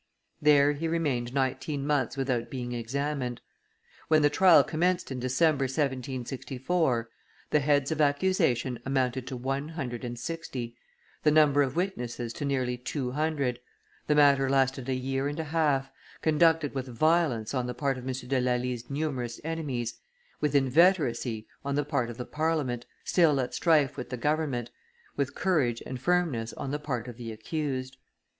There 0.41 0.71
he 0.71 0.87
remained 0.87 1.31
nineteen 1.31 1.85
months 1.85 2.17
without 2.17 2.49
being 2.49 2.71
examined. 2.71 3.39
When 4.07 4.23
the 4.23 4.31
trial 4.31 4.63
commenced 4.63 5.11
in 5.11 5.19
December, 5.19 5.65
1764, 5.65 7.09
the 7.51 7.59
heads 7.59 7.91
of 7.91 8.01
accusation 8.01 8.79
amounted 8.83 9.27
to 9.27 9.37
one 9.37 9.69
hundred 9.69 10.03
and 10.03 10.17
sixty, 10.17 10.75
the 11.21 11.29
number 11.29 11.61
of 11.61 11.75
witnesses 11.75 12.33
to 12.33 12.45
nearly 12.45 12.77
two 12.77 13.11
hundred; 13.11 13.59
the 14.07 14.15
matter 14.15 14.49
lasted 14.49 14.89
a 14.89 14.95
year 14.95 15.27
and 15.27 15.39
a 15.39 15.43
half, 15.43 15.91
conducted 16.23 16.73
with 16.73 16.87
violence 16.87 17.53
on 17.53 17.67
the 17.67 17.75
part 17.75 17.99
of 17.99 18.07
M. 18.07 18.11
de 18.27 18.41
Lally's 18.41 18.89
numerous 18.89 19.39
enemies, 19.43 19.99
with 20.39 20.55
inveteracy 20.55 21.45
on 21.63 21.75
the 21.75 21.85
part 21.85 22.09
of 22.09 22.17
the 22.17 22.25
Parliament, 22.25 22.87
still 23.03 23.39
at 23.39 23.53
strife 23.53 23.97
with 23.97 24.09
the 24.09 24.17
government, 24.17 24.71
with 25.15 25.35
courage 25.35 25.83
and 25.85 26.01
firmness 26.01 26.53
on 26.53 26.71
the 26.71 26.79
part 26.79 27.07
of 27.07 27.17
the 27.17 27.31
accused. 27.31 27.97